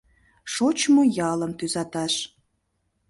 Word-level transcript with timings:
Шочмо 0.53 1.01
ялым 1.29 1.51
тӱзаташ 1.59 2.13